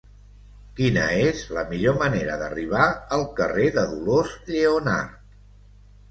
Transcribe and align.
Quina 0.77 1.01
és 1.25 1.41
la 1.57 1.63
millor 1.73 1.99
manera 1.99 2.37
d'arribar 2.43 2.85
al 3.17 3.25
carrer 3.39 3.67
de 3.75 3.83
Dolors 3.91 4.33
Lleonart? 4.49 5.13